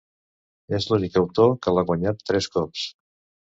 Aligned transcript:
És 0.77 0.87
l'únic 0.91 1.19
autor 1.21 1.53
que 1.67 1.75
l'ha 1.75 1.85
guanyat 1.91 2.25
tres 2.31 2.49
cops. 2.57 2.89